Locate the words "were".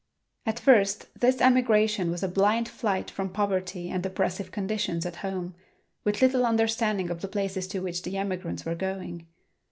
8.65-8.73